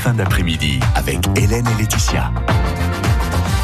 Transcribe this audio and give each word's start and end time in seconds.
fins 0.00 0.14
d'après-midi 0.14 0.80
avec 0.94 1.18
Hélène 1.36 1.66
et 1.66 1.78
Laetitia. 1.82 2.32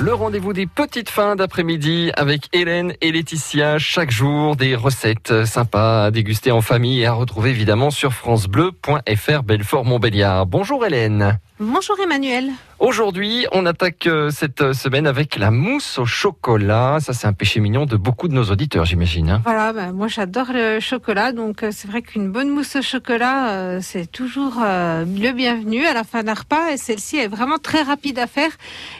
Le 0.00 0.14
rendez-vous 0.14 0.54
des 0.54 0.66
petites 0.66 1.10
fins 1.10 1.36
d'après-midi 1.36 2.10
avec 2.16 2.48
Hélène 2.54 2.94
et 3.02 3.12
Laetitia. 3.12 3.78
Chaque 3.78 4.10
jour, 4.10 4.56
des 4.56 4.74
recettes 4.74 5.44
sympas 5.44 6.06
à 6.06 6.10
déguster 6.10 6.50
en 6.50 6.62
famille 6.62 7.02
et 7.02 7.06
à 7.06 7.12
retrouver 7.12 7.50
évidemment 7.50 7.90
sur 7.90 8.14
francebleu.fr 8.14 9.42
Belfort-Montbéliard. 9.42 10.46
Bonjour 10.46 10.86
Hélène. 10.86 11.38
Bonjour 11.64 11.94
Emmanuel. 12.02 12.50
Aujourd'hui, 12.80 13.46
on 13.52 13.66
attaque 13.66 14.08
euh, 14.08 14.30
cette 14.30 14.72
semaine 14.72 15.06
avec 15.06 15.36
la 15.36 15.52
mousse 15.52 15.96
au 16.00 16.04
chocolat. 16.06 16.98
Ça, 17.00 17.12
c'est 17.12 17.28
un 17.28 17.32
péché 17.32 17.60
mignon 17.60 17.86
de 17.86 17.96
beaucoup 17.96 18.26
de 18.26 18.34
nos 18.34 18.42
auditeurs, 18.46 18.84
j'imagine. 18.84 19.30
hein. 19.30 19.40
Voilà, 19.44 19.72
bah, 19.72 19.92
moi 19.92 20.08
j'adore 20.08 20.46
le 20.52 20.80
chocolat, 20.80 21.30
donc 21.30 21.62
euh, 21.62 21.68
c'est 21.70 21.86
vrai 21.86 22.02
qu'une 22.02 22.32
bonne 22.32 22.50
mousse 22.50 22.74
au 22.74 22.82
chocolat, 22.82 23.50
euh, 23.50 23.78
c'est 23.80 24.10
toujours 24.10 24.54
euh, 24.60 25.04
le 25.04 25.30
bienvenu 25.30 25.86
à 25.86 25.94
la 25.94 26.02
fin 26.02 26.24
d'un 26.24 26.34
repas. 26.34 26.72
Et 26.72 26.76
celle-ci 26.78 27.18
est 27.18 27.28
vraiment 27.28 27.58
très 27.58 27.82
rapide 27.82 28.18
à 28.18 28.26
faire 28.26 28.50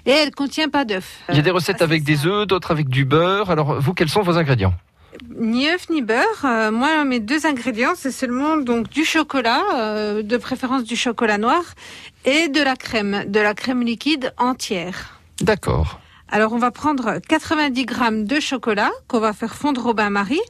et 0.06 0.12
elle 0.12 0.31
contient 0.31 0.69
pas 0.69 0.84
d'œufs. 0.84 1.19
Il 1.31 1.34
y 1.34 1.41
a 1.41 1.42
des 1.42 1.51
Euh, 1.51 1.55
recettes 1.55 1.77
assez 1.77 1.84
avec 1.84 2.05
des 2.05 2.27
œufs, 2.27 2.47
d'autres 2.47 2.70
avec 2.70 2.89
du 2.89 3.05
beurre. 3.05 3.51
Alors, 3.51 3.81
vous, 3.81 3.92
quels 3.92 4.09
sont 4.09 4.23
vos 4.23 4.39
ingrédients? 4.39 4.75
Ni 5.37 5.69
œufs 5.69 5.89
ni 5.91 6.02
beurre. 6.02 6.45
Euh, 6.45 6.71
moi, 6.71 7.05
mes 7.05 7.20
deux 7.20 7.47
ingrédients, 7.47 7.93
c'est 7.95 8.11
seulement 8.11 8.57
donc 8.57 8.89
du 8.89 9.05
chocolat, 9.05 9.62
euh, 9.75 10.23
de 10.23 10.37
préférence 10.37 10.84
du 10.84 10.97
chocolat 10.97 11.39
noir, 11.39 11.62
et 12.25 12.48
de 12.48 12.62
la 12.62 12.77
crème, 12.77 13.25
de 13.27 13.41
la 13.41 13.55
crème 13.55 13.83
liquide 13.83 14.33
entière. 14.39 15.20
D'accord. 15.41 16.01
Alors, 16.34 16.55
on 16.55 16.59
va 16.59 16.70
prendre 16.70 17.19
90 17.29 17.84
grammes 17.84 18.25
de 18.25 18.41
chocolat 18.41 18.91
qu'on 19.06 19.20
va 19.20 19.34
faire 19.34 19.55
fondre 19.55 19.84
au 19.84 19.93
bain-marie 19.93 20.41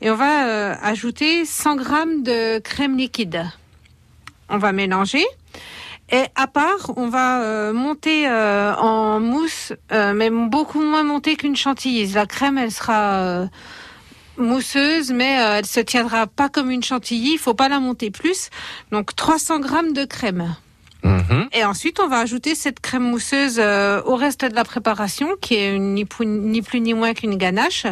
et 0.00 0.10
on 0.10 0.14
va 0.14 0.48
euh, 0.48 0.74
ajouter 0.82 1.44
100 1.44 1.76
grammes 1.76 2.22
de 2.22 2.58
crème 2.58 2.96
liquide. 2.96 3.44
On 4.48 4.56
va 4.56 4.72
mélanger. 4.72 5.24
Et 6.10 6.24
à 6.36 6.46
part, 6.46 6.92
on 6.96 7.08
va 7.08 7.42
euh, 7.42 7.72
monter 7.72 8.28
euh, 8.28 8.74
en 8.76 9.18
mousse, 9.18 9.72
euh, 9.92 10.12
mais 10.14 10.30
beaucoup 10.30 10.80
moins 10.80 11.02
montée 11.02 11.36
qu'une 11.36 11.56
chantilly. 11.56 12.06
La 12.12 12.26
crème, 12.26 12.56
elle 12.56 12.70
sera 12.70 13.14
euh, 13.14 13.46
mousseuse, 14.38 15.12
mais 15.12 15.40
euh, 15.40 15.58
elle 15.58 15.66
se 15.66 15.80
tiendra 15.80 16.26
pas 16.26 16.48
comme 16.48 16.70
une 16.70 16.82
chantilly. 16.82 17.32
Il 17.32 17.38
faut 17.38 17.54
pas 17.54 17.68
la 17.68 17.80
monter 17.80 18.10
plus. 18.10 18.50
Donc 18.92 19.14
300 19.14 19.60
grammes 19.60 19.92
de 19.92 20.04
crème. 20.04 20.56
Mhm. 21.02 21.48
Et 21.52 21.64
ensuite, 21.64 22.00
on 22.00 22.08
va 22.08 22.18
ajouter 22.18 22.54
cette 22.54 22.80
crème 22.80 23.02
mousseuse 23.04 23.56
euh, 23.58 24.02
au 24.04 24.16
reste 24.16 24.44
de 24.44 24.54
la 24.54 24.64
préparation, 24.64 25.28
qui 25.40 25.54
est 25.54 25.74
une- 25.74 25.94
ni, 25.94 26.04
plus, 26.04 26.26
ni 26.26 26.62
plus 26.62 26.80
ni 26.80 26.94
moins 26.94 27.14
qu'une 27.14 27.36
ganache. 27.36 27.86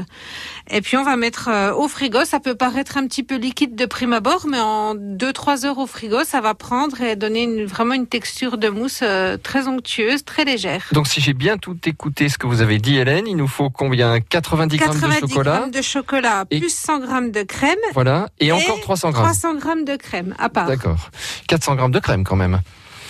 Et 0.70 0.80
puis, 0.80 0.96
on 0.96 1.04
va 1.04 1.16
mettre 1.16 1.48
euh, 1.48 1.72
au 1.72 1.86
frigo. 1.88 2.24
Ça 2.24 2.40
peut 2.40 2.54
paraître 2.54 2.96
un 2.96 3.06
petit 3.06 3.22
peu 3.22 3.36
liquide 3.36 3.76
de 3.76 3.86
prime 3.86 4.12
abord, 4.12 4.46
mais 4.48 4.58
en 4.60 4.94
2-3 4.94 5.64
heures 5.64 5.78
au 5.78 5.86
frigo, 5.86 6.24
ça 6.24 6.40
va 6.40 6.54
prendre 6.54 7.00
et 7.02 7.14
donner 7.16 7.42
une- 7.44 7.64
vraiment 7.66 7.94
une 7.94 8.06
texture 8.06 8.58
de 8.58 8.68
mousse 8.68 9.00
euh, 9.02 9.36
très 9.36 9.68
onctueuse, 9.68 10.24
très 10.24 10.44
légère. 10.44 10.84
Donc, 10.92 11.06
si 11.06 11.20
j'ai 11.20 11.34
bien 11.34 11.56
tout 11.58 11.76
écouté 11.86 12.28
ce 12.28 12.38
que 12.38 12.46
vous 12.46 12.62
avez 12.62 12.78
dit, 12.78 12.96
Hélène, 12.96 13.26
il 13.26 13.36
nous 13.36 13.48
faut 13.48 13.70
combien? 13.70 14.20
90 14.20 14.76
grammes 14.76 14.94
de 14.94 15.00
90 15.00 15.20
chocolat 15.32 15.58
grammes 15.58 15.70
de 15.70 15.82
chocolat, 15.82 16.44
Et- 16.50 16.60
plus 16.60 16.74
100 16.74 16.98
grammes 17.00 17.30
de 17.30 17.42
crème, 17.42 17.78
Voilà. 17.92 18.28
Et, 18.40 18.50
encore 18.52 18.80
300 18.80 19.10
grammes. 19.10 19.24
300 19.24 19.54
grammes 19.56 19.84
de 19.84 19.96
crème 19.96 20.34
à 20.38 20.48
part. 20.48 20.66
D'accord. 20.66 21.10
400 21.48 21.74
grammes 21.76 21.92
de 21.92 21.98
crème 22.00 22.24
quand 22.24 22.36
même. 22.36 22.60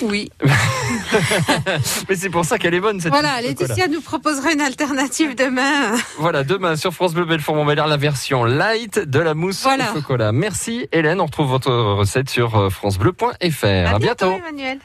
Oui. 0.02 0.30
Mais 2.08 2.16
c'est 2.16 2.30
pour 2.30 2.44
ça 2.44 2.58
qu'elle 2.58 2.74
est 2.74 2.80
bonne 2.80 3.00
cette 3.00 3.12
Voilà. 3.12 3.40
Laetitia 3.40 3.88
nous 3.88 4.00
proposera 4.00 4.52
une 4.52 4.60
alternative 4.60 5.34
demain. 5.34 5.94
Voilà, 6.18 6.44
demain 6.44 6.76
sur 6.76 6.92
France 6.92 7.14
Bleu 7.14 7.24
Belfort 7.24 7.54
Montbéliard, 7.54 7.86
la 7.88 7.96
version 7.96 8.44
light 8.44 8.98
de 8.98 9.18
la 9.20 9.34
mousse 9.34 9.62
Voilà. 9.62 9.90
au 9.92 9.94
chocolat. 9.96 10.32
Merci 10.32 10.88
Hélène, 10.92 11.20
on 11.20 11.26
retrouve 11.26 11.48
votre 11.48 11.70
recette 11.72 12.28
sur 12.30 12.56
euh, 12.56 12.70
francebleu.fr. 12.70 13.64
À, 13.64 13.94
À 13.94 13.98
bientôt. 13.98 14.32
Emmanuel. 14.32 14.78